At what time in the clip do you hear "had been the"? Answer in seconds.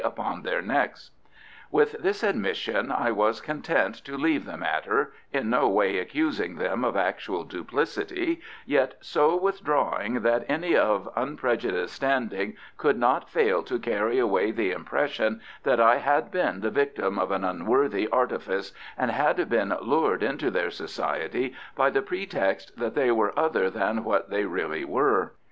15.99-16.71